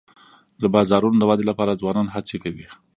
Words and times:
د 0.61 0.63
بازارونو 0.75 1.17
د 1.19 1.23
ودي 1.29 1.45
لپاره 1.51 1.79
ځوانان 1.81 2.07
هڅي 2.15 2.37
کوي. 2.43 2.65